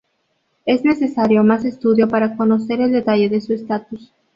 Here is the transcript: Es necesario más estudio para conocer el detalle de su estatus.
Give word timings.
Es 0.65 0.83
necesario 0.83 1.43
más 1.43 1.63
estudio 1.63 2.07
para 2.07 2.35
conocer 2.35 2.81
el 2.81 2.91
detalle 2.91 3.29
de 3.29 3.39
su 3.39 3.53
estatus. 3.53 4.11